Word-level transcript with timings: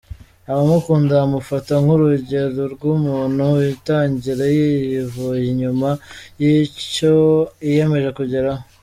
Abamukunda 0.49 1.11
bamufata 1.21 1.73
nk'urugero 1.83 2.63
rw'umuntu 2.75 3.43
witangira 3.59 4.45
yivuye 4.57 5.43
inyuma 5.51 5.89
icyo 6.51 7.13
yiyemeje 7.65 8.09
kugeraho. 8.19 8.63